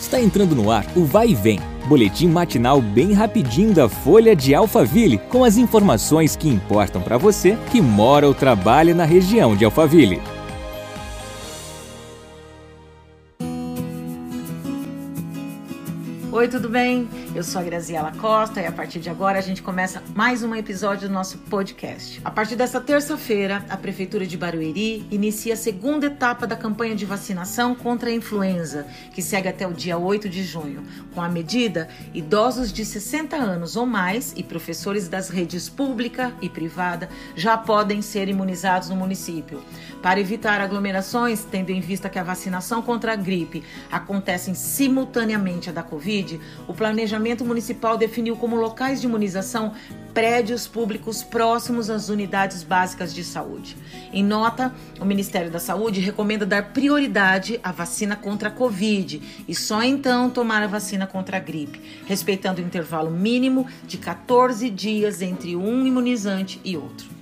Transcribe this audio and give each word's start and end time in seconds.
Está 0.00 0.20
entrando 0.20 0.54
no 0.54 0.70
ar 0.70 0.86
o 0.96 1.04
Vai 1.04 1.30
e 1.30 1.34
Vem, 1.34 1.60
boletim 1.86 2.28
matinal 2.28 2.80
bem 2.80 3.12
rapidinho 3.12 3.74
da 3.74 3.88
Folha 3.88 4.34
de 4.34 4.54
Alphaville, 4.54 5.18
com 5.28 5.42
as 5.42 5.56
informações 5.56 6.36
que 6.36 6.48
importam 6.48 7.02
para 7.02 7.18
você 7.18 7.58
que 7.70 7.80
mora 7.80 8.26
ou 8.26 8.32
trabalha 8.32 8.94
na 8.94 9.04
região 9.04 9.56
de 9.56 9.64
Alphaville. 9.64 10.22
Oi, 16.38 16.46
tudo 16.46 16.68
bem? 16.68 17.08
Eu 17.34 17.42
sou 17.42 17.60
a 17.60 17.64
Graziela 17.64 18.12
Costa 18.12 18.60
e 18.60 18.66
a 18.66 18.70
partir 18.70 19.00
de 19.00 19.10
agora 19.10 19.40
a 19.40 19.42
gente 19.42 19.60
começa 19.60 20.00
mais 20.14 20.40
um 20.44 20.54
episódio 20.54 21.08
do 21.08 21.12
nosso 21.12 21.36
podcast. 21.36 22.20
A 22.24 22.30
partir 22.30 22.54
dessa 22.54 22.80
terça-feira, 22.80 23.64
a 23.68 23.76
Prefeitura 23.76 24.24
de 24.24 24.36
Barueri 24.36 25.04
inicia 25.10 25.54
a 25.54 25.56
segunda 25.56 26.06
etapa 26.06 26.46
da 26.46 26.54
campanha 26.54 26.94
de 26.94 27.04
vacinação 27.04 27.74
contra 27.74 28.08
a 28.08 28.12
influenza, 28.12 28.86
que 29.12 29.20
segue 29.20 29.48
até 29.48 29.66
o 29.66 29.72
dia 29.72 29.98
8 29.98 30.28
de 30.28 30.44
junho. 30.44 30.84
Com 31.12 31.20
a 31.20 31.28
medida, 31.28 31.88
idosos 32.14 32.72
de 32.72 32.84
60 32.84 33.34
anos 33.34 33.74
ou 33.74 33.84
mais 33.84 34.32
e 34.36 34.44
professores 34.44 35.08
das 35.08 35.30
redes 35.30 35.68
pública 35.68 36.32
e 36.40 36.48
privada 36.48 37.08
já 37.34 37.58
podem 37.58 38.00
ser 38.00 38.28
imunizados 38.28 38.88
no 38.88 38.94
município. 38.94 39.60
Para 40.00 40.20
evitar 40.20 40.60
aglomerações, 40.60 41.44
tendo 41.44 41.70
em 41.70 41.80
vista 41.80 42.08
que 42.08 42.18
a 42.18 42.22
vacinação 42.22 42.80
contra 42.80 43.14
a 43.14 43.16
gripe 43.16 43.64
acontece 43.90 44.54
simultaneamente 44.54 45.70
à 45.70 45.72
da 45.72 45.82
Covid, 45.82 46.27
Covid, 46.28 46.40
o 46.66 46.74
planejamento 46.74 47.44
municipal 47.44 47.96
definiu 47.96 48.36
como 48.36 48.56
locais 48.56 49.00
de 49.00 49.06
imunização 49.06 49.72
prédios 50.12 50.66
públicos 50.66 51.22
próximos 51.22 51.88
às 51.88 52.08
unidades 52.08 52.62
básicas 52.62 53.14
de 53.14 53.24
saúde. 53.24 53.76
Em 54.12 54.22
nota, 54.22 54.74
o 55.00 55.04
Ministério 55.04 55.50
da 55.50 55.60
Saúde 55.60 56.00
recomenda 56.00 56.44
dar 56.44 56.72
prioridade 56.72 57.58
à 57.62 57.72
vacina 57.72 58.16
contra 58.16 58.48
a 58.48 58.52
Covid 58.52 59.22
e 59.46 59.54
só 59.54 59.82
então 59.82 60.28
tomar 60.28 60.62
a 60.62 60.66
vacina 60.66 61.06
contra 61.06 61.36
a 61.36 61.40
gripe, 61.40 61.80
respeitando 62.06 62.60
o 62.60 62.64
intervalo 62.64 63.10
mínimo 63.10 63.66
de 63.86 63.96
14 63.96 64.68
dias 64.68 65.22
entre 65.22 65.56
um 65.56 65.86
imunizante 65.86 66.60
e 66.64 66.76
outro. 66.76 67.17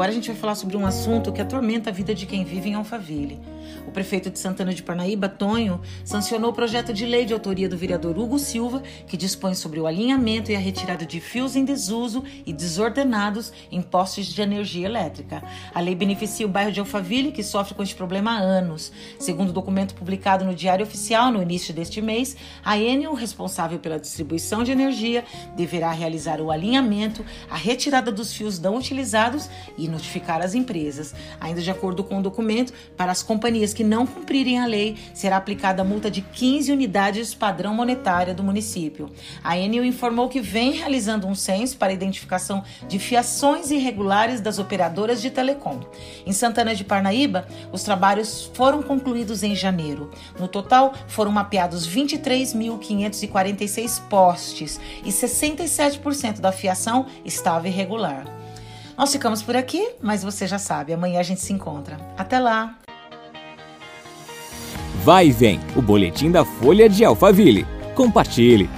Agora 0.00 0.12
a 0.12 0.14
gente 0.14 0.28
vai 0.28 0.36
falar 0.36 0.54
sobre 0.54 0.78
um 0.78 0.86
assunto 0.86 1.30
que 1.30 1.42
atormenta 1.42 1.90
a 1.90 1.92
vida 1.92 2.14
de 2.14 2.24
quem 2.24 2.42
vive 2.42 2.70
em 2.70 2.74
Alphaville. 2.74 3.38
O 3.86 3.90
prefeito 3.90 4.30
de 4.30 4.38
Santana 4.38 4.72
de 4.72 4.82
Parnaíba, 4.82 5.28
Tonho, 5.28 5.78
sancionou 6.04 6.50
o 6.50 6.54
projeto 6.54 6.90
de 6.92 7.04
lei 7.04 7.26
de 7.26 7.34
autoria 7.34 7.68
do 7.68 7.76
vereador 7.76 8.18
Hugo 8.18 8.38
Silva, 8.38 8.82
que 9.06 9.16
dispõe 9.16 9.54
sobre 9.54 9.78
o 9.78 9.86
alinhamento 9.86 10.50
e 10.50 10.56
a 10.56 10.58
retirada 10.58 11.04
de 11.04 11.20
fios 11.20 11.54
em 11.54 11.66
desuso 11.66 12.24
e 12.46 12.52
desordenados 12.52 13.52
em 13.70 13.82
postes 13.82 14.26
de 14.26 14.40
energia 14.40 14.86
elétrica. 14.86 15.42
A 15.74 15.80
lei 15.80 15.94
beneficia 15.94 16.46
o 16.46 16.48
bairro 16.48 16.72
de 16.72 16.80
Alphaville, 16.80 17.30
que 17.30 17.42
sofre 17.42 17.74
com 17.74 17.82
este 17.82 17.94
problema 17.94 18.32
há 18.32 18.38
anos. 18.38 18.90
Segundo 19.18 19.50
o 19.50 19.52
documento 19.52 19.94
publicado 19.94 20.46
no 20.46 20.54
Diário 20.54 20.86
Oficial 20.86 21.30
no 21.30 21.42
início 21.42 21.74
deste 21.74 22.00
mês, 22.00 22.36
a 22.64 22.78
Enel, 22.78 23.12
responsável 23.12 23.78
pela 23.78 24.00
distribuição 24.00 24.64
de 24.64 24.72
energia, 24.72 25.24
deverá 25.54 25.90
realizar 25.90 26.40
o 26.40 26.50
alinhamento, 26.50 27.22
a 27.50 27.56
retirada 27.56 28.10
dos 28.10 28.32
fios 28.32 28.58
não 28.58 28.76
utilizados 28.76 29.50
e 29.76 29.89
notificar 29.90 30.40
as 30.40 30.54
empresas. 30.54 31.14
Ainda 31.40 31.60
de 31.60 31.70
acordo 31.70 32.02
com 32.02 32.18
o 32.18 32.22
documento, 32.22 32.72
para 32.96 33.12
as 33.12 33.22
companhias 33.22 33.74
que 33.74 33.84
não 33.84 34.06
cumprirem 34.06 34.58
a 34.58 34.66
lei, 34.66 34.96
será 35.12 35.36
aplicada 35.36 35.84
multa 35.84 36.10
de 36.10 36.22
15 36.22 36.72
unidades 36.72 37.34
padrão 37.34 37.74
monetária 37.74 38.34
do 38.34 38.42
município. 38.42 39.10
A 39.42 39.58
Enel 39.58 39.84
informou 39.84 40.28
que 40.28 40.40
vem 40.40 40.72
realizando 40.72 41.26
um 41.26 41.34
censo 41.34 41.76
para 41.76 41.92
identificação 41.92 42.62
de 42.88 42.98
fiações 42.98 43.70
irregulares 43.70 44.40
das 44.40 44.58
operadoras 44.58 45.20
de 45.20 45.30
telecom. 45.30 45.80
Em 46.26 46.32
Santana 46.32 46.74
de 46.74 46.84
Parnaíba, 46.84 47.46
os 47.72 47.82
trabalhos 47.82 48.50
foram 48.54 48.82
concluídos 48.82 49.42
em 49.42 49.54
janeiro. 49.54 50.10
No 50.38 50.48
total, 50.48 50.94
foram 51.06 51.32
mapeados 51.32 51.86
23.546 51.88 54.00
postes 54.08 54.80
e 55.04 55.10
67% 55.10 56.40
da 56.40 56.52
fiação 56.52 57.06
estava 57.24 57.68
irregular. 57.68 58.39
Nós 59.00 59.12
ficamos 59.12 59.42
por 59.42 59.56
aqui, 59.56 59.92
mas 60.02 60.22
você 60.22 60.46
já 60.46 60.58
sabe, 60.58 60.92
amanhã 60.92 61.20
a 61.20 61.22
gente 61.22 61.40
se 61.40 61.54
encontra. 61.54 61.96
Até 62.18 62.38
lá! 62.38 62.76
Vai 65.02 65.28
e 65.28 65.32
vem, 65.32 65.58
o 65.74 65.80
boletim 65.80 66.30
da 66.30 66.44
Folha 66.44 66.86
de 66.86 67.02
Alphaville. 67.02 67.66
Compartilhe! 67.94 68.68